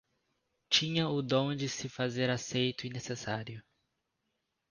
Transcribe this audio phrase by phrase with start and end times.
[0.67, 3.63] Tinha o dom de se fazer aceito e necessário;